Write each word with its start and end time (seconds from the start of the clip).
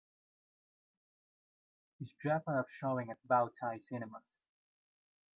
Is 1.99 2.15
Jappeloup 2.25 2.69
showing 2.69 3.11
at 3.11 3.19
Bow 3.27 3.49
Tie 3.49 3.77
Cinemas 3.77 4.45